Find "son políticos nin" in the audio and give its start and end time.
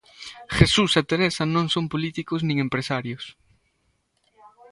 1.73-2.57